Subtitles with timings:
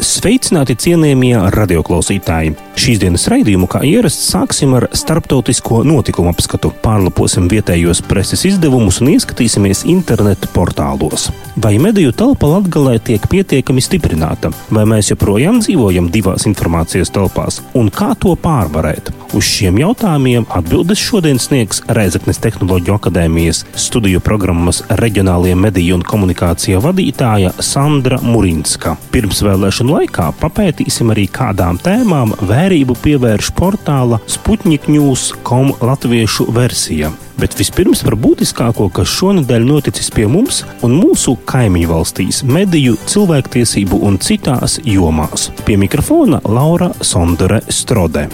[0.00, 2.54] Sveicināti cienījamie radioklausītāji!
[2.80, 6.70] Šīs dienas raidījumu, kā ierasts, sāksim ar starptautisko notikumu apskatu.
[6.80, 11.28] Pārlaposim vietējos preses izdevumus un ieskatīsimies internetu portālos.
[11.60, 17.92] Vai mediju telpa Latvijā tiek pietiekami stiprināta, vai mēs joprojām dzīvojam divās informācijas telpās, un
[17.92, 19.12] kā to pārvarēt?
[19.36, 26.80] Uz šiem jautājumiem atbildes šodien sniegs Reizeknes Tehnoloģiju akadēmijas studiju programmas reģionālajie mediju un komunikācija
[26.82, 28.96] vadītāja Sandra Murinska.
[29.12, 37.10] Pirmsvēlēšanu laikā papētīsim arī kādām tēmām vērību pievērš portāla Sputnikņūs.com latviešu versija.
[37.40, 44.02] Bet vispirms par būtiskāko, kas šonadēļ noticis pie mums un mūsu kaimiņu valstīs, mediju, cilvēktiesību
[44.06, 45.48] un citās jomās.
[45.64, 48.28] Pie mikrofona Laura Sondere Strode.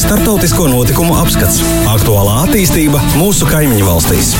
[0.00, 1.60] Startautisko notikumu apskats-
[1.94, 4.34] aktuālā attīstība mūsu kaimiņu valstīs.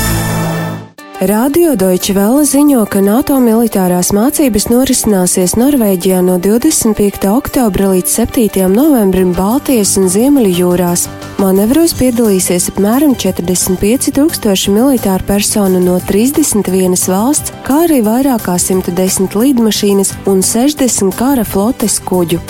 [1.20, 7.28] Radio Deutsche Welle ziņo, ka NATO militārās mācības norisināsies Norvēģijā no 25.
[7.28, 8.62] oktobra līdz 7.
[8.72, 11.04] novembrim Baltijas un Ziemeļu jūrās.
[11.36, 19.36] Manevros piedalīsies apmēram 45 tūkstoši militāru personu no 31 valsts, kā arī vairāk kā 110
[19.44, 22.41] lidmašīnas un 60 kara flotes kuģu.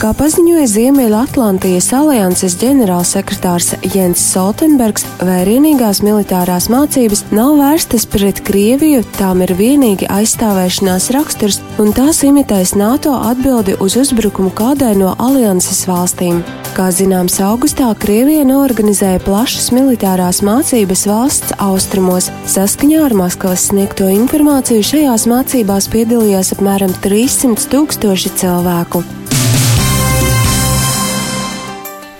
[0.00, 9.44] Kā paziņoja Ziemeļatlantijas alianses ģenerālsekretārs Jens Stoltenbergs, vērienīgās militārās mācības nav vērstas pret Krieviju, tām
[9.44, 16.40] ir vienīgi aizstāvēšanās raksturs, un tās imitēs NATO atbildi uz uzbrukumu kādai no alianses valstīm.
[16.72, 22.32] Kā zināms, augustā Krievija norganizēja plašas militārās mācības valsts austrumos.
[22.48, 29.04] Saskaņā ar Maskavas sniegto informāciju šajās mācībās piedalījās apmēram 300 tūkstoši cilvēku.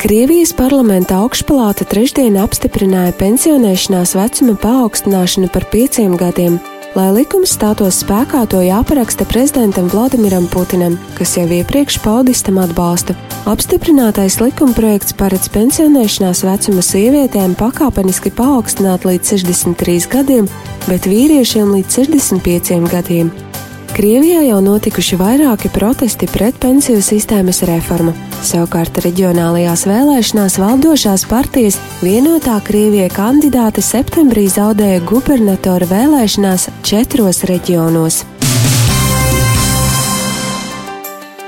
[0.01, 6.57] Krievijas parlamenta augšpalāta trešdien apstiprināja pensionēšanās vecuma paaugstināšanu par pieciem gadiem.
[6.97, 13.13] Lai likums stātos spēkā, to jāparaksta prezidentam Vladimiram Putinam, kas jau iepriekš paudis tam atbalstu.
[13.53, 20.49] Apstiprinātais likumprojekts paredz pensionēšanās vecuma sievietēm pakāpeniski paaugstināt līdz 63 gadiem,
[20.89, 23.29] bet vīriešiem līdz 65 gadiem.
[23.91, 28.15] Krievijā jau notikuši vairāki protesti pret pensiju sistēmas reformu.
[28.47, 38.23] Savukārt reģionālajās vēlēšanās valdošās partijas vienotā Krievijai kandidāte septembrī zaudēja gubernatora vēlēšanās četros reģionos.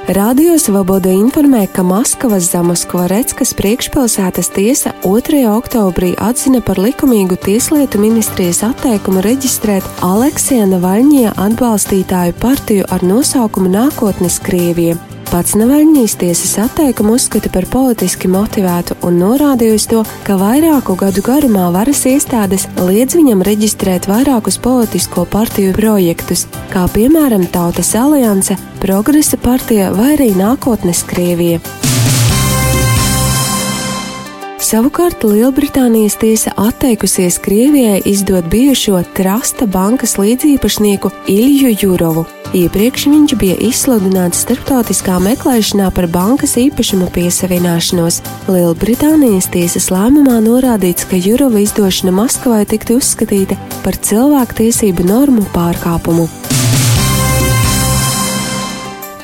[0.08, 5.44] Radio Svoboda informē, ka Maskavas Zamaskvareckas priekšpilsētas tiesa 2.
[5.46, 14.42] oktobrī atzina par likumīgu tieslietu ministrijas atteikumu reģistrēt Aleksija Navaļņie atbalstītāju partiju ar nosaukumu Nākotnes
[14.42, 14.98] Krievija.
[15.32, 21.70] Pats Navaļņīs tiesas atteikumu uzskata par politiski motivētu un norādījusi to, ka vairāku gadu garumā
[21.72, 26.44] varas iestādes liedz viņam reģistrēt vairākus politisko partiju projektus,
[26.74, 31.62] kā piemēram Tautas alianse, Progresa partija vai arī Nākotnes Krievija.
[34.62, 42.22] Savukārt Lielbritānijas tiesa atteikusies Krievijai izdot bijušo Trasta bankas līdziepašnieku Ilju Jurovu.
[42.54, 48.20] Iepriekš viņš bija izsludināts starptautiskā meklēšanā par bankas īpašuma piesavināšanos.
[48.46, 56.28] Lielbritānijas tiesas lēmumā norādīts, ka Jurova izdošana Maskavai tiktu uzskatīta par cilvēktiesību normu pārkāpumu.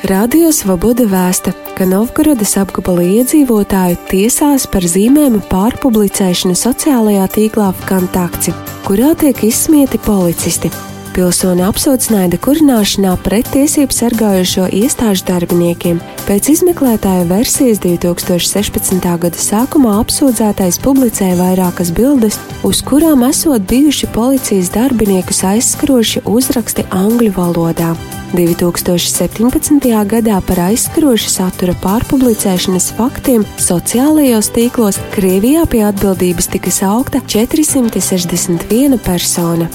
[0.09, 8.51] Radio Svoboda vēsta, ka Novgorodas apgabala iedzīvotāju tiesās par zīmēm pārpublicēšanu sociālajā tīklā Vkontakti,
[8.83, 10.73] kurā tiek izsmieti policisti.
[11.15, 16.03] Pilsoni apsūdz naida kurināšanā pret tiesību sargājošo iestāžu darbiniekiem.
[16.27, 18.99] Pēc izmeklētāja versijas 2016.
[19.23, 27.35] gada sākumā apsūdzētais publicēja vairākas bildes, uz kurām esot bijuši policijas darbiniekus aizskaroši uzraksti angļu
[27.39, 27.95] valodā.
[28.33, 29.89] 2017.
[30.13, 39.69] gadā par aizskarošu satura pārpublicēšanas faktiem sociālajos tīklos Krievijā pie atbildības tika saukta 461 persona.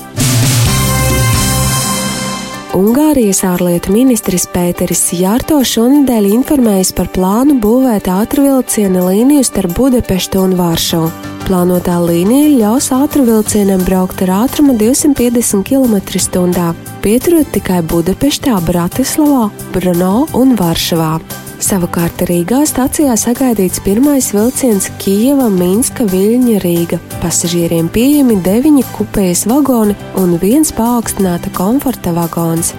[2.74, 10.56] Ungārijas ārlietu ministrs Pēteris Jārto šonadēļ informējis par plānu būvēt ātrvilciena līniju starp Budapeštu un
[10.58, 11.12] Vāršavu.
[11.44, 16.66] Plānotā līnija ļaus ātrvilcienam braukt ar ātrumu 250 km/h,
[17.04, 21.43] pieturot tikai Budapeštā, Bratislavā, Brno un Varšavā.
[21.64, 26.98] Savukārt Rīgā stacijā sagaidīts pirmais vilciens Kijava, Minska, Viļņa, Rīga.
[27.22, 32.74] Pasažieriem pieejami deviņi kupējas vagoni un viens paaugstināta komforta vagons.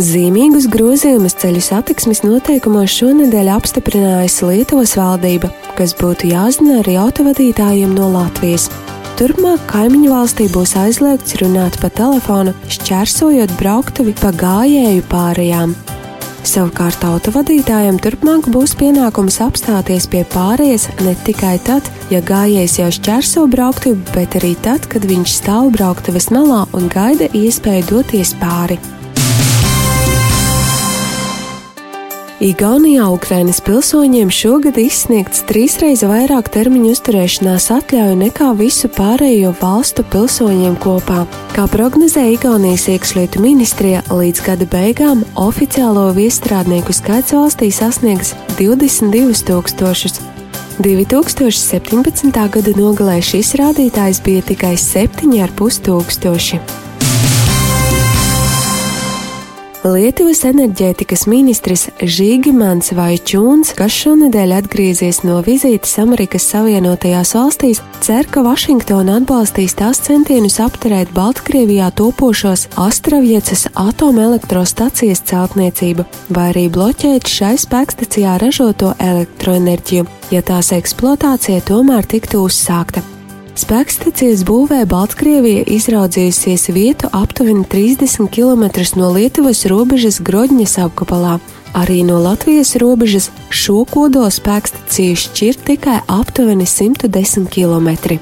[0.00, 8.08] Zīmīgus grozījumus ceļu satiksmes noteikumos šonadēļ apstiprinājusi Lietuvas valdība, kas būtu jāzina arī autovadītājiem no
[8.14, 8.70] Latvijas.
[9.20, 15.74] Turpmāk kaimiņu valstī būs aizliegts runāt pa telefonu, šķērsojot brauktuvi pa gājēju pārējām.
[16.48, 23.44] Savukārt autovadītājiem turpmāk būs pienākums apstāties pie pārējas ne tikai tad, ja gājējs jau šķērso
[23.52, 28.80] brauktuvi, bet arī tad, kad viņš stāv brauktuves malā un gaida iespēju doties pāri.
[32.40, 40.78] Igaunijā Ukrainas pilsoņiem šogad izsniegts trīsreiz vairāk termiņu uzturēšanās atļauju nekā visu pārējo valstu pilsoņiem
[40.80, 41.26] kopā.
[41.52, 50.22] Kā prognozēja Igaunijas iekšlietu ministrija, līdz gada beigām oficiālo viestrādnieku skaits valstī sasniegs 22 tūkstošus.
[50.80, 52.32] 2017.
[52.56, 56.88] gada nogalē šis rādītājs bija tikai 7,5 tūkstoši.
[59.80, 68.42] Lietuvas enerģētikas ministrs Žīgimants Vaičūns, kas šonadēļ atgriezies no vizītes Amerikas Savienotajās valstīs, cer, ka
[68.44, 78.36] Vašingtona atbalstīs tās centienus apturēt Baltkrievijā topošos Astravjecas atomelektrostacijas celtniecību, vai arī bloķēt šai spēkstacijā
[78.44, 80.04] ražoto elektroenerģiju,
[80.36, 83.19] ja tās eksploatācija tomēr tiktu uzsākta.
[83.58, 88.66] Spēkstacijas būvē Baltkrievija izraudzījusies vietu aptuveni 30 km
[89.00, 91.38] no Lietuvas robežas Grodņas apgabalā.
[91.74, 98.18] Arī no Latvijas robežas šo kodola spēkstaciju šķir tikai aptuveni 110 km.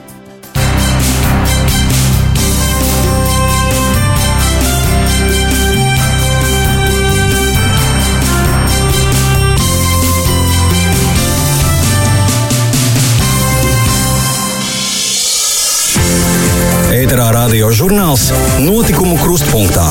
[17.48, 18.26] Radio žurnāls
[18.60, 19.86] Notikumu krustpunktā.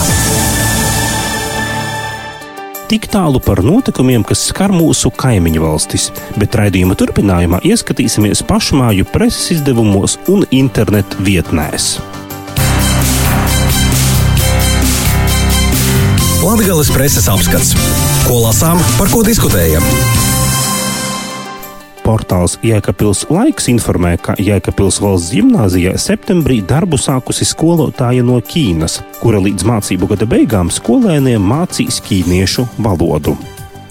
[2.85, 6.05] Tik tālu par notikumiem, kas skar mūsu kaimiņu valstis,
[6.37, 11.95] bet raidījuma turpinājumā ieskatīsimies pašmāju preses izdevumos un internetu vietnēs.
[16.45, 17.73] Latvijas preses apskats.
[18.29, 19.81] Ko lasām, par ko diskutējam?
[22.07, 29.43] Portāls Jēkabils laiks informē, ka Jēkabils valsts gimnāzijā septembrī darbu sākusi skolotāja no Ķīnas, kura
[29.43, 33.35] līdz mācību gada beigām skolēniem mācīs ķīniešu valodu.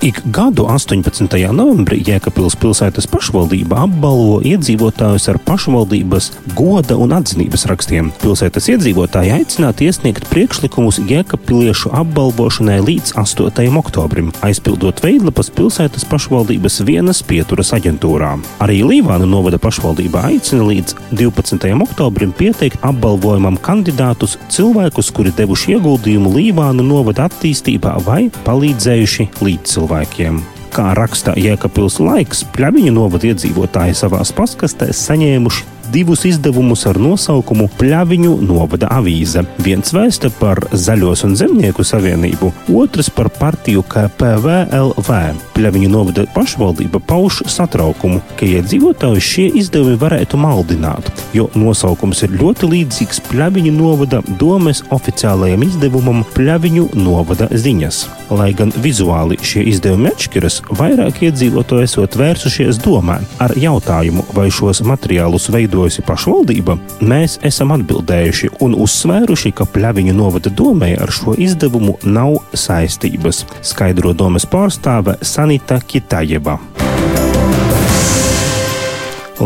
[0.07, 1.35] Ik gadu 18.
[1.51, 8.13] novembrī Jēkabils pilsētas pašvaldība apbalvo iedzīvotājus ar pašvaldības goda un atzinības rakstiem.
[8.21, 13.65] Pilsētas iedzīvotāji aicināti iesniegt priekšlikumus Jēkabpiliešu apbalvošanai līdz 8.
[13.81, 18.37] oktobrim, aizpildot veidlapas pilsētas pašvaldības vienas pieturas aģentūrā.
[18.63, 21.67] Arī Līvāna novada pašvaldība aicina līdz 12.
[21.89, 30.43] oktobrim pieteikt apbalvojumam kandidātus cilvēkus, kuri devuši ieguldījumu Līvāna novada attīstībā vai palīdzējuši līdzcilvēkiem cilvēkiem.
[30.75, 38.37] Kā raksta Jēkabils laiks, pļaviņu novada iedzīvotāji savās paskastēs saņēmuši divus izdevumus ar nosaukumu Pļaviņu
[38.47, 39.45] novada avīze.
[39.65, 45.19] Viens vēsta par Zaļos un Zemnieku savienību, otrs par partiju KPVLV.
[45.57, 52.71] Pļaviņu novada pašvaldība pauž satraukumu, ka iedzīvotājus šie izdevumi varētu maldināt, jo nosaukums ir ļoti
[52.73, 58.05] līdzīgs Pļaviņu novada domes oficiālajam izdevumam Pļaviņu novada ziņas.
[58.37, 64.83] Lai gan vizuāli šie izdevumi atšķiras, vairāk iedzīvotāji esot vērsušies domē ar jautājumu, vai šos
[64.87, 71.99] materiālus veidojusi pašvaldība, mēs esam atbildējuši un uzsvēruši, ka Pļaviņu novada domē ar šo izdevumu
[72.05, 76.86] nav saistības, skaidro domas pārstāve Sanita Kitajeva.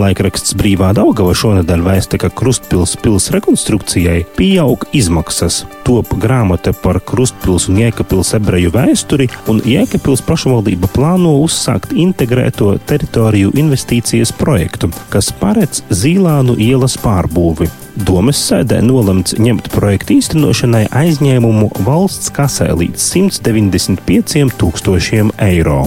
[0.00, 5.64] Laikraksts Brīvā Daugava šonadēļ vēsta, ka Krustpils pils rekonstrukcijai pieaug izmaksas.
[5.86, 13.52] Top grāmata par Krustpils un Jēkabpils ebreju vēsturi, un Jēkabpils pašvaldība plāno uzsākt integrēto teritoriju
[13.60, 17.68] investīcijas projektu, kas paredz Zīlānu ielas pārbūvi.
[18.06, 25.84] Domas sēdē nolemts ņemt projektu īstenošanai aizņēmumu valsts kasē līdz 195 tūkstošiem eiro.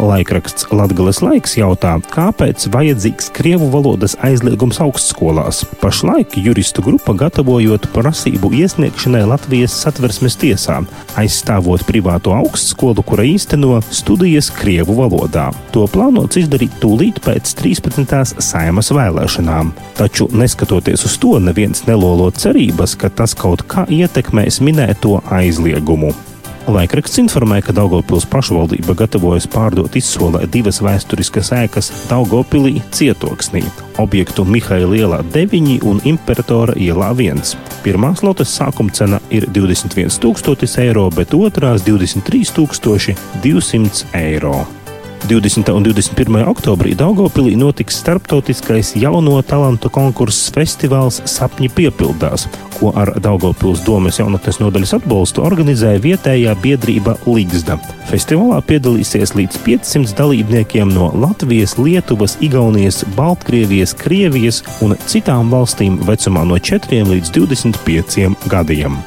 [0.00, 5.62] Laikraksts Latgales laiks jautā, kāpēc vajadzīgs krievu valodas aizliegums augstskolās.
[5.82, 10.80] Pašlaik juristu grupa gatavojot prasību iesniegšanai Latvijas satversmes tiesā,
[11.20, 15.50] aizstāvot privāto augstskolu, kura īsteno studijas krievu valodā.
[15.74, 18.40] To plānots izdarīt tūlīt pēc 13.
[18.40, 19.74] saimas vēlēšanām.
[20.00, 26.14] Taču, neskatoties uz to, neviens nelolo cerības, ka tas kaut kā ietekmēs minēto aizliegumu.
[26.68, 33.62] Laikraksts informē, ka Daugopils pašvaldība gatavojas pārdot izsolē divas vēsturiskas ēkas Daugopilī cietoksnī-
[34.04, 37.56] objektu Mihaila ielā 9 un Imperatora ielā 1.
[37.82, 44.79] Pirmās lotes sākuma cena ir 21 000 eiro, bet otrās 23 200 eiro.
[45.28, 45.72] 20.
[45.72, 46.48] un 21.
[46.48, 52.46] oktobrī Daugopilī notiks starptautiskais jauno talantu konkurss festivāls Sapņi piepildās,
[52.78, 57.78] ko ar Daugopils domas jaunatnes nodaļas atbalstu organizēja vietējā biedrība Ligzda.
[58.10, 66.48] Festivālā piedalīsies līdz 500 dalībniekiem no Latvijas, Lietuvas, Igaunijas, Baltkrievijas, Krievijas un citām valstīm vecumā
[66.48, 69.00] no 4 līdz 25 gadiem.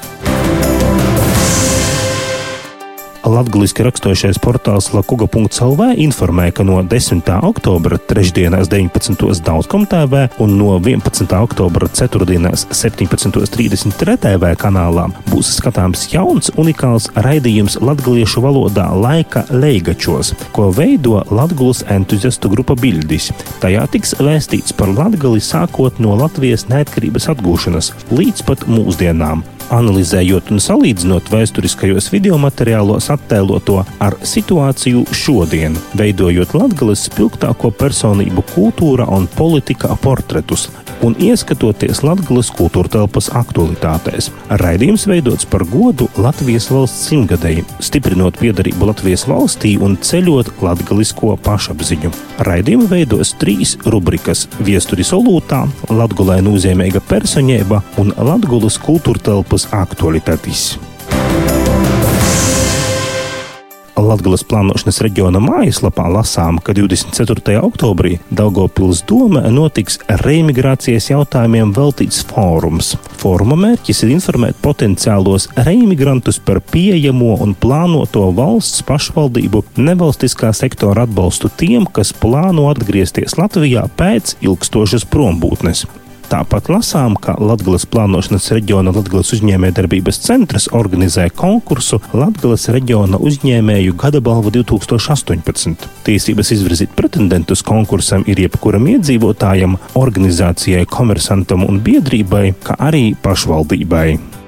[3.23, 7.23] Latvijas raksturošais portāls Lakuga.CLV informē, ka no 10.
[7.47, 9.15] oktobra trešdienās 19.
[9.45, 11.31] Daudzkom TV un no 11.
[11.39, 20.67] oktobra ceturtdienās 17.33 TV kanālā būs skatāms jauns unikāls raidījums latviešu valodā laika leigačos, ko
[20.75, 23.31] veido Latvijas entuziastu grupa Bildis.
[23.63, 30.61] Tajā tiks vēstīts par Latgali sākot no Latvijas neatkarības atgūšanas līdz pat mūsdienām analizējot un
[30.63, 39.95] salīdzinot vēsturiskajos video materiālos attēloto ar situāciju šodien, veidojot Latvijas spilgtāko personību kultūra un politika
[40.03, 40.69] portretus
[41.03, 44.29] un ieskatoties Latvijas kultūra telpas aktualitātēs.
[44.61, 52.13] Raidījums veidots par godu Latvijas valsts simtgadēji, stiprinot piedarību Latvijas valstī un ceļot latgalisko pašapziņu.
[52.47, 60.92] Raidījumu veidos trīs rubrikas- Viesturi solūtā, Latgulē nozīmīga personība un Latgulas kultūra telpas aktualitātes.
[63.99, 67.59] Latvijas plānošanas reģiona mājaslapā lasām, ka 24.
[67.61, 72.93] oktobrī Daugopils doma notiks reimigrācijas jautājumiem veltīts fórums.
[73.21, 81.53] Fóruma mērķis ir informēt potenciālos reimigrantus par pieejamo un plānoto valsts pašvaldību nevalstiskā sektora atbalstu
[81.53, 85.85] tiem, kas plāno atgriezties Latvijā pēc ilgstošas prombūtnes.
[86.33, 94.17] Tāpat lasām, ka Latvijas plānošanas reģiona Latvijas uzņēmējdarbības centrs organizē konkursu Latvijas reģiona uzņēmēju gada
[94.25, 95.85] balvu 2018.
[96.09, 104.42] Tiesības izvirzīt pretendentus konkursam ir jebkuram iedzīvotājam, organizācijai, komersantam un biedrībai, kā arī pašvaldībai.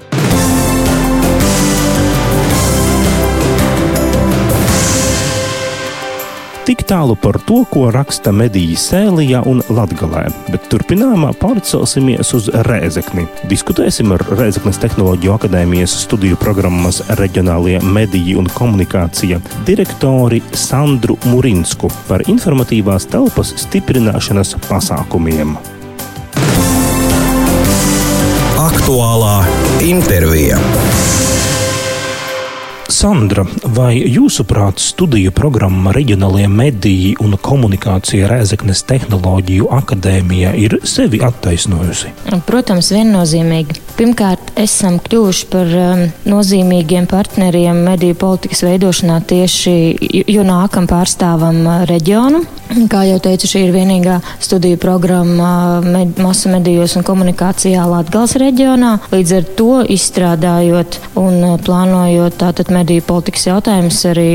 [6.66, 13.28] Tik tālu par to, ko raksta mediji Sēlijā un Latgalē, bet turpinājumā pārcelsimies uz Rēzekni.
[13.52, 19.38] Diskutēsim ar Rēzeknes Tehnoloģiju akadēmijas studiju programmas reģionālie mediji un komunikācija
[19.70, 25.54] direktori Sandru Murinsku par informatīvās telpas stiprināšanas pasākumiem.
[28.66, 29.38] Aktuālā
[29.86, 30.58] intervija.
[32.96, 33.44] Sandra,
[33.76, 42.14] vai jūsuprāt, studiju programma Reģionālajie mediji un komunikācija Rēzeknes tehnoloģiju akadēmijā ir sevi attaisnojusi?
[42.48, 43.82] Protams, viennozīmīgi.
[43.96, 49.76] Pirmkārt, esam kļuvuši par um, nozīmīgiem partneriem mediju politikas veidošanā tieši,
[50.32, 52.46] jo nākam pārstāvam uh, reģionu.
[52.92, 58.96] Kā jau teicu, šī ir vienīgā studiju programma med, masu medijos un komunikācijā Latvijas reģionā.
[59.12, 64.30] Līdz ar to izstrādājot un uh, plānojot tātad mediju politikas jautājumus, arī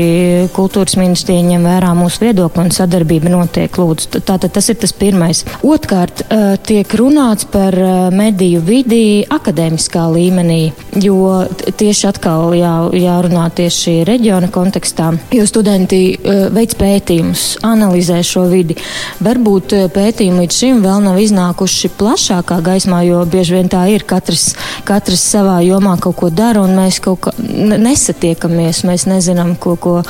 [0.55, 3.77] kultūras ministrija ņem vērā mūsu viedokli un sadarbība notiek.
[3.81, 5.43] Lūdzu, tātad tas ir tas pirmais.
[5.63, 6.23] Otkārt,
[6.67, 7.75] tiek runāts par
[8.15, 10.59] mediju vidi akadēmiskā līmenī,
[11.01, 11.45] jo
[11.79, 18.77] tieši atkal jā, jārunā tieši reģiona kontekstā, jo studenti veids pētījumus, analizē šo vidi.
[19.23, 24.51] Varbūt pētījumi līdz šim vēl nav iznākuši plašākā gaismā, jo bieži vien tā ir katrs,
[24.87, 30.01] katrs savā jomā kaut ko dara, un mēs kaut kā nesatiekamies, mēs nezinām, ko, ko,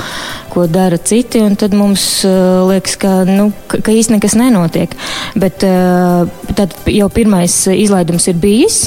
[0.52, 4.94] ko dara citi, un tad mums uh, liekas, ka, nu, ka, ka īsti nekas nenotiek.
[5.40, 6.28] Bet uh,
[6.58, 8.82] tad jau pirmais izlaidums ir bijis,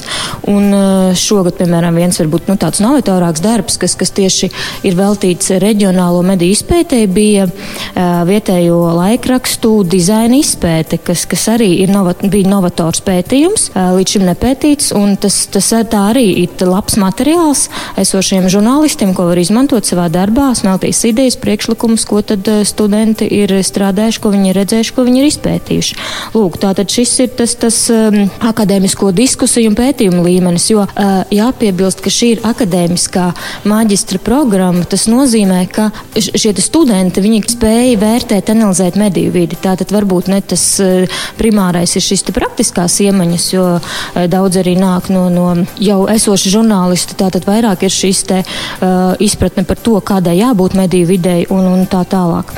[0.51, 4.51] un uh, šogad, piemēram, viens varbūt nu, tāds novatorāks darbs, kas, kas tieši
[4.85, 7.47] ir veltīts reģionālo mediju izpētē, bija
[8.29, 14.91] vietējo laikrakstu dizaina izpēte, kas, kas arī ir novat, bija novators pētījums, līdz šim nepētīts,
[14.97, 17.67] un tas, tas tā arī ir labs materiāls
[18.01, 24.21] esošiem žurnālistiem, ko var izmantot savā darbā, smeltīs idejas, priekšlikumus, ko tad studenti ir strādājuši,
[24.21, 25.97] ko viņi ir redzējuši, ko viņi ir izpētījuši.
[26.35, 32.03] Lūk, tātad šis ir tas, tas um, akadēmisko diskusiju un pētījumu līmenis, jo uh, jāpiebilst,
[32.03, 33.29] ka šī ir akadēmiskā
[33.71, 34.83] maģistra programma.
[34.91, 39.59] Tas nozīmē, ka šie studenti, viņi spēja vērtēt, analizēt mediju vidi.
[39.61, 45.13] Tātad varbūt ne tas uh, primārais ir šis praktiskās iemaņas, jo uh, daudz arī nāk
[45.15, 45.47] no, no
[45.79, 47.15] jau esoša žurnālista.
[47.23, 51.85] Tātad vairāk ir šīs te, uh, izpratne par to, kādai jābūt mediju videi un, un
[51.91, 52.53] tā tālāk.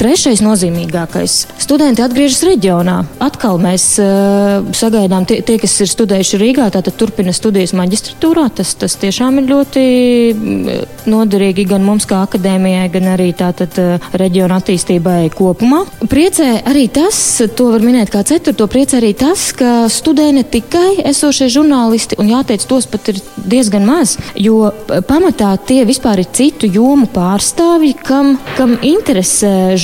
[0.00, 1.34] Trešais nozīmīgākais-
[1.64, 2.96] studenti atgriežas reģionā.
[3.22, 8.48] Atkal mēs uh, sagaidām tie, tie, kas ir studējuši Rīgā, tātad turpina studijas maģistratūrā.
[8.56, 9.84] Tas, tas tiešām ir ļoti
[10.32, 10.80] mm,
[11.12, 15.84] noderīgi gan mums kā akadēmijai, gan arī tātad uh, reģiona attīstībai kopumā.
[16.10, 21.02] Priecē arī tas, to var minēt kā ceturto, priecē arī tas, ka studē ne tikai
[21.12, 24.72] esošie žurnālisti, un jāteic, tos pat ir diezgan maz, jo
[25.08, 29.74] pamatā tie vispār ir citu jomu pārstāvji, kam, kam interesē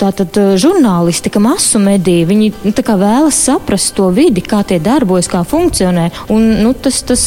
[0.00, 2.26] tātad žurnālistika, masu mediji.
[2.28, 6.08] Viņi nu, vēlas saprast to vidi, kā tie darbojas, kā funkcionē.
[6.32, 7.24] Un, nu, tas, tas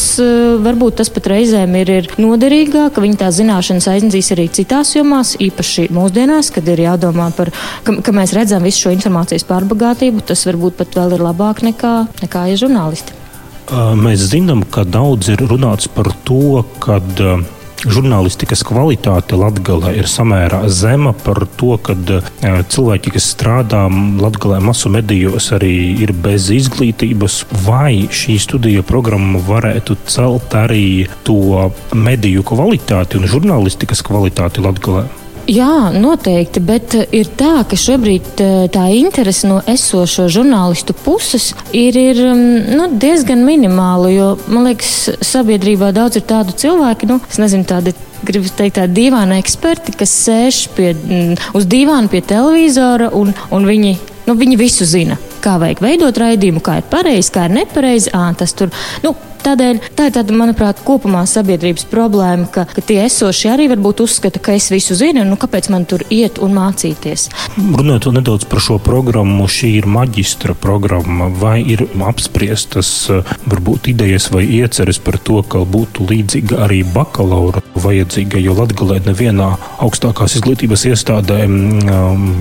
[0.66, 5.36] varbūt tas pat reizēm ir, ir noderīgāk, ka viņi tās zināšanas aiznesīs arī citās jomās,
[5.42, 7.52] īpaši mūsdienās, kad ir jādomā par,
[7.86, 10.26] ka, ka mēs redzam visu šo informācijas pārbagātību.
[10.26, 13.22] Tas varbūt pat vēl ir labāk nekā, nekā ir žurnālisti.
[13.98, 17.00] Mēs zinām, ka daudz ir runāts par to, ka
[17.90, 21.96] žurnālistikas kvalitāte Latvijā ir samērā zema par to, ka
[22.72, 23.86] cilvēki, kas strādā
[24.22, 25.74] Latvijā masu medijos, arī
[26.06, 27.44] ir bez izglītības.
[27.66, 35.06] Vai šī studija programma varētu celt arī to mediju kvalitāti un žurnālistikas kvalitāti Latvijā?
[35.46, 41.52] Jā, noteikti, bet eh, ir tā, ka šobrīd eh, tā interese no esošo žurnālistu puses
[41.70, 44.10] ir, ir mm, nu, diezgan minimāla.
[44.10, 47.94] Jo man liekas, sabiedrībā daudz ir tādu cilvēku, nu, nezinu, tādi
[48.26, 53.70] gribu teikt, tādi dīvaini eksperti, kas sēž pie, mm, uz dīvāna pie televizora un, un
[53.70, 53.94] viņi,
[54.26, 55.20] nu, viņi visu zina.
[55.46, 58.10] Kā vajag veidot raidījumu, kā ir pareizi, kā ir nepareizi.
[58.18, 58.74] À, tas tur,
[59.06, 59.14] nu,
[59.46, 64.42] Tādēļ tā ir tāda, manuprāt, kopumā sabiedrības problēma, ka, ka tie esošie arī varbūt uzskata,
[64.42, 67.28] ka es visu zinu, nu, kāpēc man tur iet un mācīties.
[67.60, 72.92] Runājot nedaudz par šo programmu, šī ir maģistra programma, vai ir apspriestas
[73.46, 79.52] varbūt idejas vai ieceres par to, ka būtu līdzīga arī bakalaura vajadzīga, jo Latgalē nevienā
[79.86, 81.44] augstākās izglītības iestādē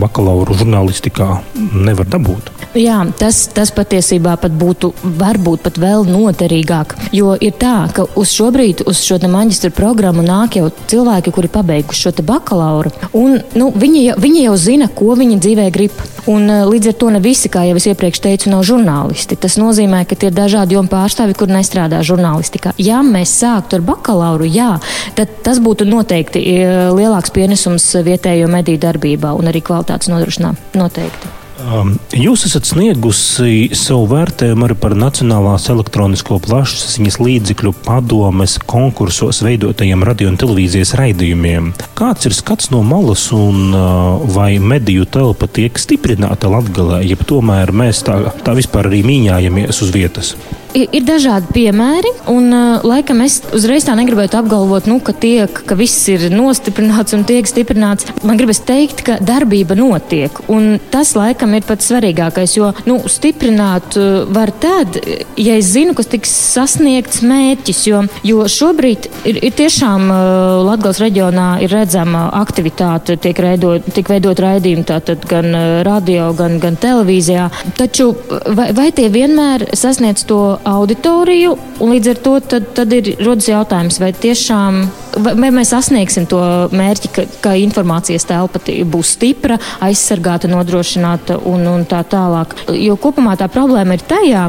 [0.01, 1.35] bakalauru žurnālistikā
[1.75, 2.63] nevar dabūt.
[2.75, 8.33] Jā, tas, tas patiesībā pat būtu varbūt pat vēl noderīgāk Jo ir tā, ka uz
[8.35, 12.90] šo brīdi, uz šo maģistra programmu nāk jau cilvēki, kuri pabeiguši šo bakalauru.
[13.14, 15.94] Un, nu, viņi, jau, viņi jau zina, ko viņi dzīvē grib.
[16.27, 19.38] Un, eh, līdz ar to ne visi, kā jau es iepriekš teicu, nav žurnālisti.
[19.38, 22.75] Tas nozīmē, ka ir dažādi jomu pārstāvi, kur nestrādā žurnālistikā.
[22.79, 24.81] Ja mēs sāktu ar bakalauru, jā,
[25.14, 31.43] tad tas būtu noteikti eh, lielāks pienesums vietējo mediju darbībā un arī kvalitātes nodrošinā noteikti.
[31.55, 40.03] Um, jūs esat sniegusi savu vērtējumu arī par Nacionālās elektronisko plašsaziņas līdzekļu padomes konkursos veidotajiem
[40.07, 41.71] radio un televīzijas raidījumiem.
[41.95, 47.71] Kāds ir skats no malas un uh, vai mediju telpa tiek stiprināta Latgalē, ja tomēr
[47.71, 50.35] mēs tā, tā vispār arī mīņājamies uz vietas?
[50.75, 55.51] Ir, ir dažādi piemēri, un uh, laikam es uzreiz tā negribētu apgalvot, nu, ka, tiek,
[55.69, 58.09] ka viss ir nostiprināts un tiek stiprināts.
[58.27, 63.99] Man gribas teikt, ka darbība notiek, un tas laikam ir pats svarīgākais, jo nu, stiprināt
[64.01, 64.99] uh, var tad,
[65.41, 70.21] ja es zinu, kas tiks sasniegts mērķis, jo, jo šobrīd ir, ir tiešām uh,
[70.65, 75.53] Latgals reģionā ir redzama aktivitāte, tiek, reidot, tiek veidot raidījumi tātad gan
[75.87, 78.11] radio, gan, gan televīzijā, taču
[78.57, 84.00] vai, vai tie vienmēr sasniedz to auditoriju, līdz ar to tad, tad ir rodas jautājums,
[84.03, 84.85] vai tiešām
[85.20, 86.40] vai mēs sasniegsim to
[86.74, 92.57] mērķi, ka, ka informācijas telpa būs stipra, aizsargāta, nodrošināta un, un tā tālāk.
[92.79, 94.44] Jo kopumā tā problēma ir tajā,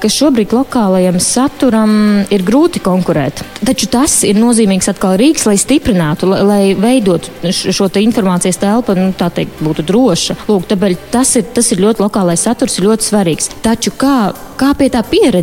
[0.00, 1.92] ka šobrīd lokālajam saturam
[2.32, 3.44] ir grūti konkurēt.
[3.66, 8.96] Taču tas ir nozīmīgs atkal rīks, lai stiprinātu, lai, lai veidotu šo te informācijas telpu,
[8.98, 10.38] nu, tā teikt, būtu droša.
[10.50, 13.52] Lūk, tāpēc tas ir, tas ir ļoti lokālais saturs, ir ļoti svarīgs.
[13.64, 14.16] Taču kā
[14.60, 15.00] kā pie tā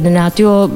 [0.08, 0.67] pieredzināt, jo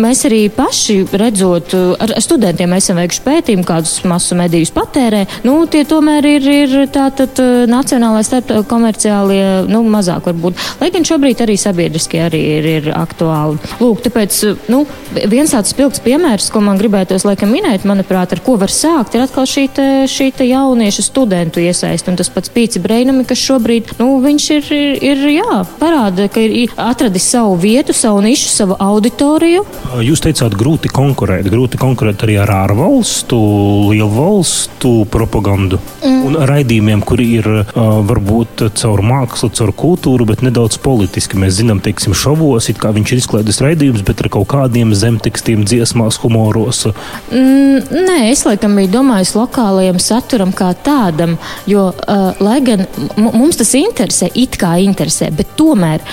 [0.00, 5.84] mēs arī paši redzot, ar studentiem esam veikuši pētījumu, kādus masu medijus patērē, nu, tie
[5.84, 7.38] tomēr ir, ir tātad
[7.68, 10.58] nacionālais starp komerciālie, nu, mazāk varbūt.
[10.80, 13.58] Lai gan šobrīd arī sabiedriskie arī ir, ir aktuāli.
[13.80, 14.40] Lūk, tāpēc,
[14.70, 14.84] nu,
[15.30, 19.26] viens tāds spilgts piemērs, ko man gribētos laikam minēt, manuprāt, ar ko var sākt, ir
[19.26, 22.08] atkal šī, te, šī te jauniešu studentu iesaist.
[22.10, 26.42] Un tas pats Pīci Breinami, kas šobrīd, nu, viņš ir, ir, ir jā, parāda, ka
[26.42, 29.64] ir atradis savu vietu, savu nišu, savu savu auditoriju.
[30.04, 33.38] Jūs teicāt, grūti konkurēt, grūti konkurēt arī ar ārvalstu,
[33.90, 36.20] lielu valstu propagandu mm.
[36.26, 41.38] un raidījumiem, kuri ir varbūt caur mākslu, caur kultūru, bet nedaudz politiski.
[41.40, 45.64] Mēs zinām, teiksim, šovos, it kā viņš ir izklaides raidījums, bet ar kaut kādiem zemtekstiem,
[45.66, 46.86] dziesmās, humoros.
[47.32, 51.36] Mm, nē, es laikam biju domājis lokālajam saturam kā tādam,
[51.70, 52.86] jo, uh, lai gan
[53.18, 56.04] mums tas interesē, it kā interesē, bet tomēr,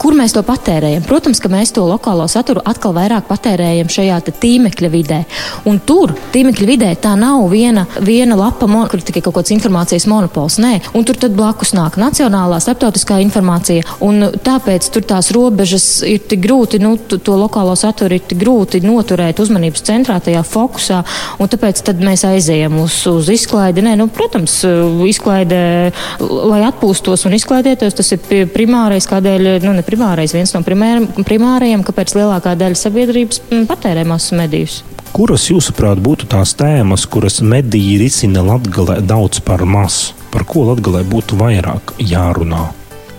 [0.00, 1.04] kur mēs to patērējam?
[1.08, 5.20] Protams, ka mēs to lokālo saturu atkal vairāk patērējam šajā tīmekļa vidē.
[5.68, 10.58] Un tur, tīmekļa vidē, tā nav viena, viena lapa, kur tikai kaut kāds informācijas monopols.
[10.60, 13.84] Nē, un tur tad blakus nāk nacionālā, starptautiskā informācija.
[14.04, 18.82] Un tāpēc tur tās robežas ir tik grūti, nu, to lokālo saturu ir tik grūti
[18.84, 21.00] noturēt uzmanības centrā, tajā fokusā.
[21.40, 23.84] Un tāpēc mēs aizējam uz, uz izklaidi.
[23.86, 24.60] Nē, nu, protams,
[25.08, 31.04] izklaide, lai atpūstos un izklaidētos, tas ir primārais, kādēļ, nu, ne primārais, viens no primēr,
[31.24, 34.82] primārajiem, kāpēc lielākā daļa sabiedrības patērē masu medijus.
[35.14, 40.16] Kuras, jūsuprāt, būtu tās tēmas, kuras mediji risina latgalē daudz par masu?
[40.34, 42.72] Par ko latgalē būtu vairāk jārunā?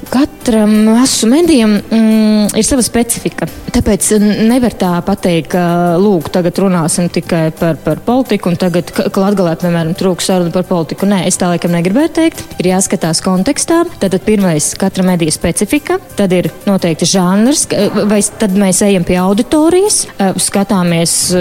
[0.09, 3.47] Katram masu medijam mm, ir sava specifika.
[3.75, 4.11] Tāpēc
[4.47, 5.63] nevar tā pateikt, ka,
[5.99, 11.09] lūk, tagad runāsim tikai par, par politiku, un tagad, Latvijā, piemēram, trūks saruna par politiku.
[11.09, 12.43] Nē, es tā laikam negribēju teikt.
[12.61, 13.81] Ir jāskatās kontekstā.
[13.99, 17.65] Tad pirmais- katra medija specifika, tad ir noteikti žanrs,
[18.07, 20.05] vai tad mēs ejam pie auditorijas,
[20.39, 21.33] skatāmies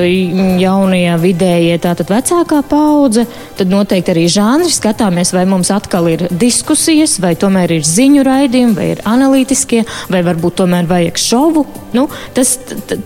[0.60, 3.26] jaunie, vidējie, tātad vecākā paudze,
[3.58, 8.63] tad noteikti arī žanrs, skatāmies, vai mums atkal ir diskusijas, vai tomēr ir ziņu raidījumi,
[8.72, 11.66] vai ir analītiskie, vai varbūt tomēr vajag šovu.
[11.94, 12.56] Nu, Tas,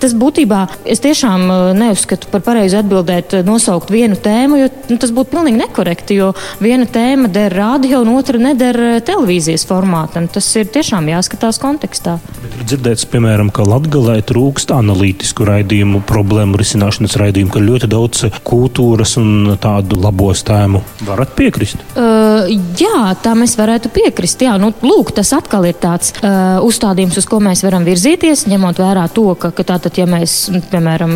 [0.01, 4.99] tas būtībā es tiešām uh, neuzskatu par pareizi atbildēt, uh, nosaukt vienu tēmu, jo nu,
[5.01, 6.31] tas būtu pilnīgi nekorekti, jo
[6.63, 10.29] viena tēma der radio un otra neder uh, televīzijas formātam.
[10.33, 12.19] Tas ir tiešām jāskatās kontekstā.
[12.49, 19.17] Ir dzirdēts, piemēram, ka Latgalē trūkst analītisku raidījumu, problēmu risināšanas raidījumu, ka ļoti daudz kultūras
[19.21, 20.83] un tādu labos tēmu.
[21.09, 21.85] Varat piekrist?
[21.95, 22.49] Uh,
[22.81, 24.41] jā, tā mēs varētu piekrist.
[24.47, 28.83] Jā, nu, lūk, tas atkal ir tāds uh, uzstādījums, uz ko mēs varam virzīties, ņemot
[28.83, 30.37] vērā to, ka, ka tātad, ja mēs,
[30.73, 31.15] piemēram,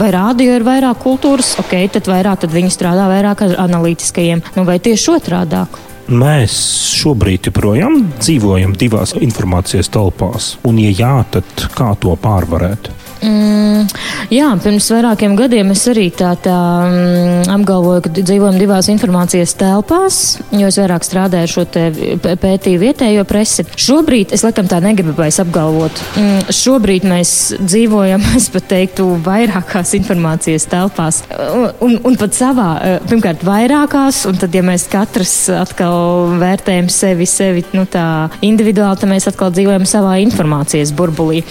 [0.00, 4.66] vai rādio ir vairāk kultūras, ok, tad vairāk, tad viņi strādā vairāk ar analītiskajiem, nu
[4.68, 5.80] vai tieši otrādāk.
[6.08, 6.54] Mēs
[6.96, 12.88] šobrīd joprojām dzīvojam divās informācijas telpās, un, ja jā, tad kā to pārvarēt?
[13.18, 13.86] Mm,
[14.30, 16.54] jā, pirms vairākiem gadiem es arī tā, tā
[16.86, 20.18] mm, apgalvoju, ka dzīvojam divās informācijas telpās,
[20.54, 21.64] jo es vairāk strādāju šo
[22.22, 23.66] pētīju vietējo presi.
[23.78, 26.02] Šobrīd es laikam tā negribu vairs apgalvot.
[26.14, 31.24] Mm, šobrīd mēs dzīvojam, es pat teiktu, vairākās informācijas telpās.
[31.82, 37.26] Un, un pat savā, eh, pirmkārt, vairākās, un tad, ja mēs katrs atkal vērtējam sevi,
[37.26, 38.06] sevi nu, tā
[38.46, 41.42] individuāli, tad mēs atkal dzīvojam savā informācijas burbulī.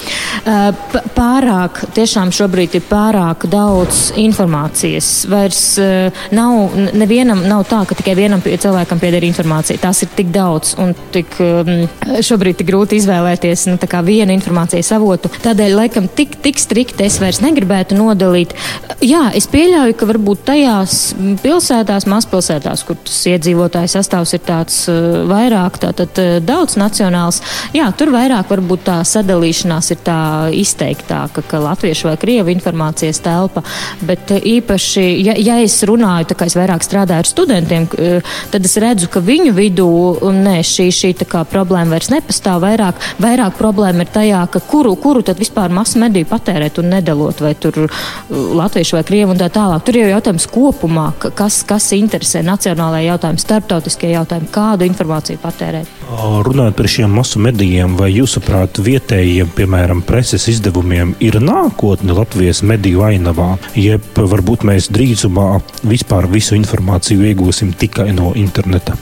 [0.48, 0.72] Eh,
[1.18, 5.26] pārāk pārāk, tiešām šobrīd ir pārāk daudz informācijas.
[5.30, 9.80] Vairs uh, nav, nevienam nav tā, ka tikai vienam cilvēkam pieder informācija.
[9.82, 11.88] Tās ir tik daudz un tik um,
[12.22, 15.32] šobrīd tik grūti izvēlēties nu, vienu informācijas avotu.
[15.44, 18.54] Tādēļ, laikam, tik, tik strikti es vairs negribētu nodalīt.
[19.02, 20.98] Jā, es pieļauju, ka varbūt tajās
[21.44, 27.42] pilsētās, mazpilsētās, kur tas iedzīvotājs sastāvs ir tāds uh, vairāk, tātad uh, daudz nacionāls,
[27.76, 30.22] jā, tur vairāk varbūt tā sadalīšanās ir tā
[30.54, 33.64] izteiktāka ka latviešu vai krievu informācijas telpa,
[34.08, 38.36] bet eh, īpaši, ja, ja es runāju, tā kā es vairāk strādāju ar studentiem, eh,
[38.52, 39.90] tad es redzu, ka viņu vidū
[40.36, 42.62] ne, šī, šī problēma vairs nepastāv.
[42.64, 47.42] Vairāk, vairāk problēma ir tajā, ka kuru, kuru tad vispār masu mediju patērēt un nedalot,
[47.44, 49.86] vai tur eh, latviešu vai krievu un tā tālāk.
[49.88, 55.97] Tur jau jautājums kopumā, kas, kas interesē nacionālajie jautājumi, starptautiskie jautājumi, kādu informāciju patērēt.
[56.08, 63.04] Runājot par šiem masu medijiem, vai jūsuprāt vietējiem, piemēram, preses izdevumiem ir nākotne Latvijas mediju
[63.10, 65.50] ainavā, jeb varbūt mēs drīzumā
[65.84, 68.96] vispār visu informāciju iegūsim tikai no interneta.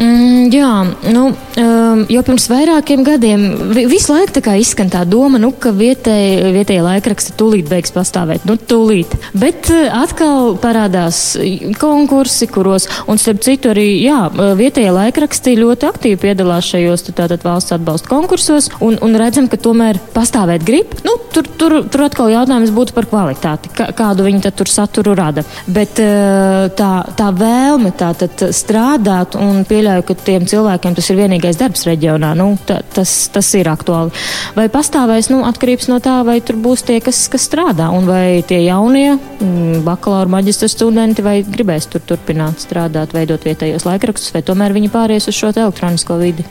[0.00, 0.70] Mm, jā,
[1.12, 3.42] nu, um, jau pirms vairākiem gadiem
[3.90, 8.46] visu laiku tā izskan tā doma, nu, ka vietēji, vietējie laikraksti tūlīt beigs pastāvēt.
[8.48, 9.12] Nu, tūlīt.
[9.36, 11.34] Bet uh, atkal parādās
[11.80, 14.22] konkursi, kuros, un starp citu arī, jā,
[14.56, 20.00] vietējie laikraksti ļoti aktīvi piedalās šajos tātad valsts atbalsta konkursos, un, un redzam, ka tomēr
[20.14, 20.96] pastāvēt grib.
[21.04, 25.44] Nu, tur, tur, tur atkal jautājums būtu par kvalitāti, kā, kādu viņi tur saturu rada.
[25.68, 31.10] Bet uh, tā, tā vēlme tā tad strādāt un pieļaut pieļauju, ka tiem cilvēkiem tas
[31.10, 32.34] ir vienīgais darbs reģionā.
[32.38, 34.12] Nu, tā, tas, tas ir aktuāli.
[34.58, 38.42] Vai pastāvēs, nu, atkarīgs no tā, vai tur būs tie, kas, kas strādā, un vai
[38.46, 44.44] tie jaunie mm, bakalaura maģistra studenti vai gribēs tur turpināt strādāt, veidot vietējos laikrakstus, vai
[44.44, 46.44] tomēr viņi pāries uz šo elektronisko vidi.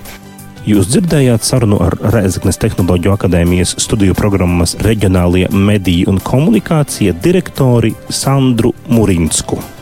[0.69, 8.75] Jūs dzirdējāt sarunu ar Rēzaknes Tehnoloģiju akadēmijas studiju programmas reģionālie mediji un komunikācija direktori Sandru
[8.91, 9.78] Murinsku.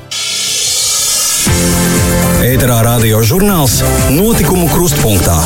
[2.47, 3.81] Ēterā radio žurnāls
[4.15, 5.37] Notikumu krustpunktā.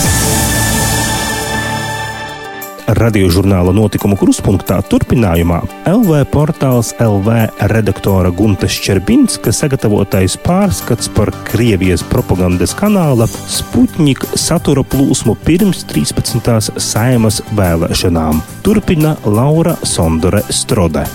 [2.98, 7.38] Radio žurnāla notikumu kruspunktā turpinājumā LV portāls LV
[7.72, 16.76] redaktora Gunta Ščerbinska sagatavotais pārskats par Krievijas propagandas kanāla Sputņika satura plūsmu pirms 13.
[16.82, 18.44] saimas vēlēšanām.
[18.66, 21.06] Turpina Laura Sondore Strode.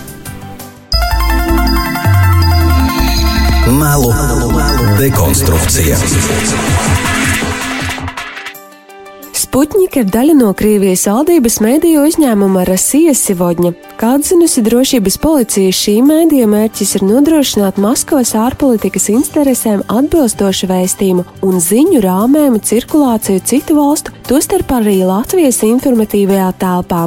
[3.77, 4.11] Melu
[4.97, 5.97] dekonstrukcija.
[9.37, 13.73] Sputņika ir daļa no Krievijas valdības mēdīju uzņēmuma Rasija Sivodņa.
[13.99, 21.61] Kā atzinusi drošības policija, šī mēdīja mērķis ir nodrošināt Maskavas ārpolitikas interesēm atbilstošu vēstījumu un
[21.61, 27.05] ziņu rāmējumu cirkulāciju citu valstu, tostarp arī Latvijas informatīvajā telpā.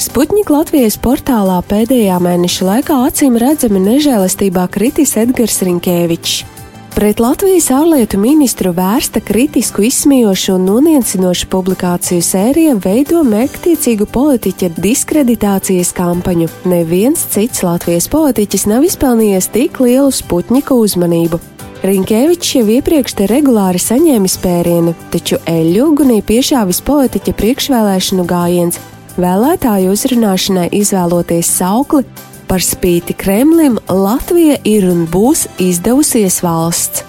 [0.00, 6.59] Sputņika Latvijas portālā pēdējā mēneša laikā acīm redzami nežēlastībā kritis Edgars Rinkēvičs.
[6.94, 15.92] Pret Latvijas ārlietu ministru vērsta kritisku, izsmiejošu un noniecinošu publikāciju sērija veido mērķtiecīgu politiķa diskreditācijas
[15.94, 16.48] kampaņu.
[16.66, 21.38] Neviens cits Latvijas politiķis nav izpelnījies tik lielu Sputņika uzmanību.
[21.86, 28.82] Rinkēvičs jau iepriekš te regulāri saņēmis pērienu, taču eļļu ugunī piešāvis politiķa priekšvēlēšanu gājiens,
[29.14, 32.02] vēlētāju uzrunāšanai izvēloties saukli
[32.50, 37.04] par spīti Kremlim, Latvija ir un būs izdevusies valsts.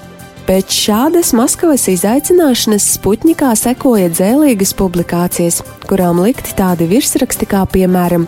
[0.45, 8.27] Pēc šādas Maskavas izaicināšanas Sputnikā sekoja dzēlīgas publikācijas, kurām likti tādi virsraksti kā piemēram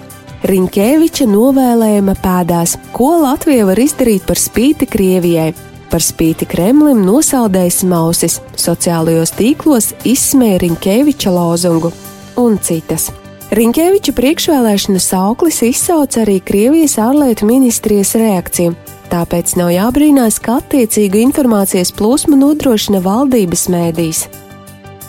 [0.49, 5.52] Rinkēviča novēlējuma pēdās, ko Latvija var izdarīt par spīti Krievijai.
[5.93, 11.93] Par spīti Kremlim nosaldējas mausis, sociālajos tīklos izsmēja Rinkēviča lozungu
[12.41, 13.12] un citas.
[13.54, 18.74] Rinkēviča priekšvēlēšana sauklis izsauca arī Krievijas ārlietu ministrijas reakciju.
[19.12, 24.24] Tāpēc nav jābrīnās, ka attiecīgu informācijas plūsmu nodrošina valdības mēdīs.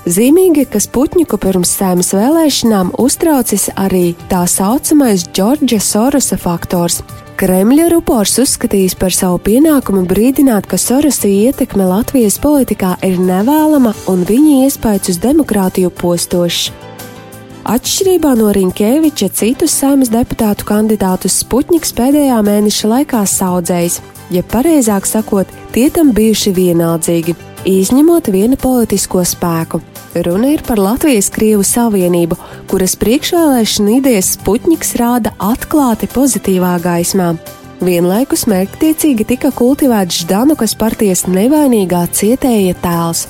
[0.04, 7.00] Zīmīgi, ka Sputņiku pirms sēmas vēlēšanām uztraucis arī tā saucamais Džordža Sorosa faktors.
[7.40, 14.28] Kremļa rupors uzskatījis par savu pienākumu brīdināt, ka Sorosa ietekme Latvijas politikā ir nevēlama un
[14.28, 16.74] viņa iespējas uz demokrātiju postošs.
[17.64, 23.94] Atšķirībā no Rinkēviča, citus saimnes deputātu kandidātus Sputņiks pēdējā mēneša laikā saudzējis,
[24.36, 27.32] ja pareizāk sakot, tie tam bijuši vienaldzīgi,
[27.64, 29.80] izņemot vienu politisko spēku.
[30.26, 32.36] Runa ir par Latvijas-Krievu savienību,
[32.68, 37.30] kuras priekšvēlēšana idejas Sputņiks rāda atklāti pozitīvā gaismā.
[37.80, 43.24] Vienlaikus mērķtiecīgi tika kultivēts Ždanukas partijas nevainīgā cietēja tēls.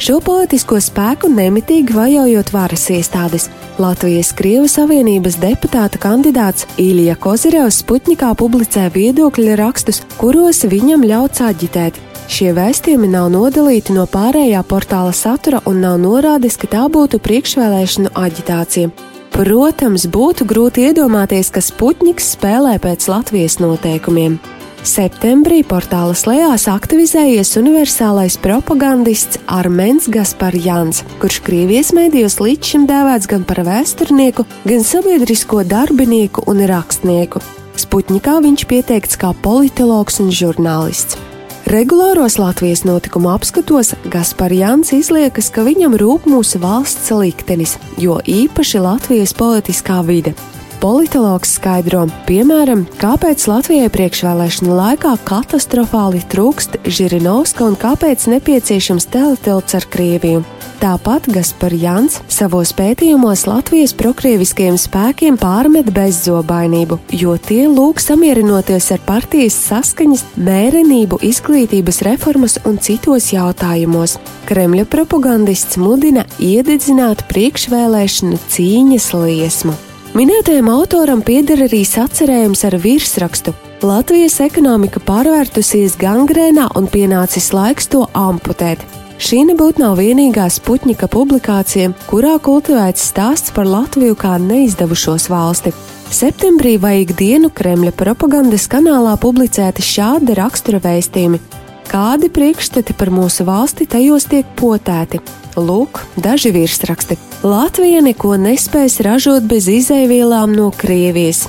[0.00, 3.50] Šo politisko spēku nemitīgi vajojot varas iestādes.
[3.76, 11.98] Latvijas Krievu Savienības deputāta kandidāts Ilija Kozirevs Sputnikā publicē viedokļa rakstus, kuros viņam ļauts aģitēt.
[12.32, 18.14] Šie vēstījumi nav nodalīti no pārējā portāla satura un nav norādes, ka tā būtu priekšvēlēšanu
[18.16, 18.94] aģitācija.
[19.36, 24.40] Protams, būtu grūti iedomāties, ka Sputniks spēlē pēc Latvijas noteikumiem.
[24.80, 33.44] Septembrī portāla slēgās aktivizējies universālais propagandists Armēns Gasparjans, kurš Krievijas mēdījos līdz šim dēvēts gan
[33.44, 37.42] par vēsturnieku, gan sabiedrisko darbinieku un rakstnieku.
[37.76, 41.20] Sputņikā viņš pieteikts kā politologs un žurnālists.
[41.68, 49.36] Regulāros Latvijas notikumu apskatos Gasparjans izliekas, ka viņam rūp mūsu valsts liktenis, jo īpaši Latvijas
[49.36, 50.32] politiskā vide.
[50.80, 59.84] Politologs skaidro, piemēram, kāpēc Latvijai priekšvēlēšana laikā katastrofāli trūkst Žirinovska un kāpēc nepieciešams teletilts ar
[59.92, 60.40] Krieviju.
[60.80, 69.60] Tāpat Gasparjans savos pētījumos Latvijas prokrieviskajiem spēkiem pārmet bezzobainību, jo tie lūg samierinoties ar partijas
[69.66, 74.16] saskaņas, mērenību, izglītības reformas un citos jautājumos.
[74.48, 79.76] Kremļa propagandists mudina iededzināt priekšvēlēšanu cīņas liesmu.
[80.10, 83.52] Minētajam autoram pieder arī sacerējums ar virsrakstu
[83.86, 88.82] Latvijas ekonomika pārvērtusies gangrēnā un pienācis laiks to amputēt.
[89.22, 95.70] Šī nebūtu nav vienīgā Sputņika publikācija, kurā kultivēts stāsts par Latviju kā neizdevušos valsti.
[96.10, 101.38] Septembrī vai ikdienu Kremļa propagandas kanālā publicēti šādi rakstura vēstījumi,
[101.86, 105.22] kādi priekšstati par mūsu valsti tajos tiek potēti.
[105.56, 107.16] Lūk, daži virsraksti.
[107.42, 111.48] Latvija neko nespēs ražot bez izēvielām no Krievijas.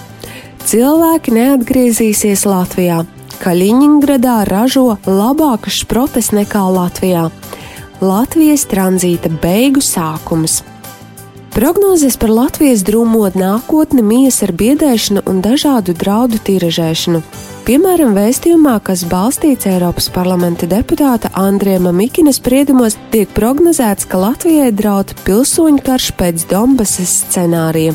[0.65, 3.03] Cilvēki neatgriezīsies Latvijā.
[3.41, 7.29] Kaļiņģeradā ražo labākas šprotes nekā Latvijā.
[8.01, 10.61] Latvijas tranzīta beigu sākums.
[11.51, 17.21] Prognozes par Latvijas drūmot nākotni mijas ar biedēšanu un dažādu draudu tiražēšanu.
[17.61, 25.11] Piemēram, vēstījumā, kas balstīts Eiropas parlamenta deputāta Andriema Mikina spriedumos, tiek prognozēts, ka Latvijai draud
[25.27, 27.93] pilsoņu karš pēc Donbasas scenārija.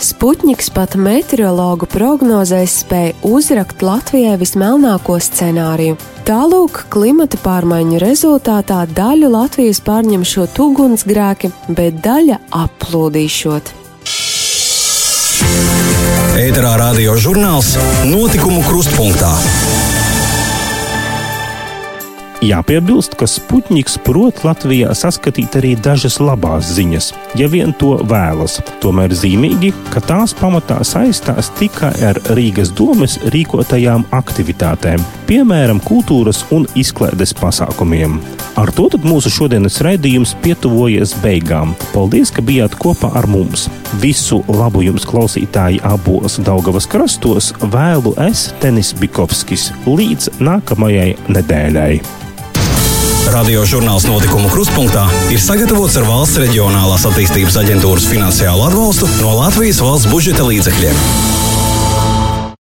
[0.00, 5.98] Sputniks pat meteorologu prognozēs spēja uzrakt Latvijai vismelnāko scenāriju.
[6.24, 13.87] Tālūk, klimata pārmaiņu rezultātā daļu Latvijas pārņemšot ugunsgrēki, bet daļa aplūdīšot.
[16.38, 17.72] Ēterā radio žurnāls
[18.06, 19.32] Notikumu krustpunktā.
[22.38, 28.60] Jāpiebilst, ka Sputniks prot Latvijā saskatīt arī dažas labās ziņas, ja vien to vēlas.
[28.78, 36.68] Tomēr zīmīgi, ka tās pamatā saistās tikai ar Rīgas domes rīkotajām aktivitātēm, piemēram, kultūras un
[36.78, 38.20] izklaides pasākumiem.
[38.58, 41.74] Ar to mūsu šodienas raidījums pietuvojas beigām.
[41.90, 43.66] Paldies, ka bijāt kopā ar mums!
[43.98, 52.27] Visu labu jums, klausītāji, abos Daugavas krastos vēlu es, Tenis Bikovskis, līdz nākamajai nedēļai.
[53.28, 55.02] Radio žurnāls notikumu krustpunktā
[55.34, 61.47] ir sagatavots ar valsts reģionālās attīstības aģentūras finansiālu atbalstu no Latvijas valsts budžeta līdzekļiem.